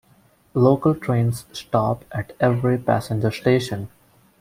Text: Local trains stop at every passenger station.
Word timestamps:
Local 0.55 0.95
trains 0.95 1.45
stop 1.51 2.05
at 2.11 2.35
every 2.39 2.79
passenger 2.79 3.29
station. 3.29 3.87